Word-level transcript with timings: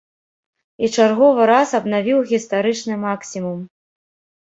І 0.83 0.89
чарговы 0.95 1.41
раз 1.53 1.69
абнавіў 1.81 2.25
гістарычны 2.35 2.93
максімум. 3.09 3.59